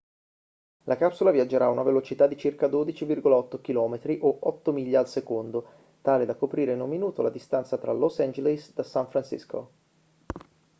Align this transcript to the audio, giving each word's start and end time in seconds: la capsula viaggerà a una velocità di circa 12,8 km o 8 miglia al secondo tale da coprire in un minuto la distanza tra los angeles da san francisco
la 0.85 0.97
capsula 0.97 1.29
viaggerà 1.29 1.65
a 1.65 1.69
una 1.69 1.83
velocità 1.83 2.25
di 2.25 2.35
circa 2.35 2.65
12,8 2.65 3.61
km 3.61 4.17
o 4.25 4.39
8 4.47 4.71
miglia 4.73 4.99
al 4.99 5.07
secondo 5.07 5.69
tale 6.01 6.25
da 6.25 6.33
coprire 6.33 6.73
in 6.73 6.81
un 6.81 6.89
minuto 6.89 7.21
la 7.21 7.29
distanza 7.29 7.77
tra 7.77 7.93
los 7.93 8.17
angeles 8.19 8.73
da 8.73 8.81
san 8.81 9.07
francisco 9.07 9.71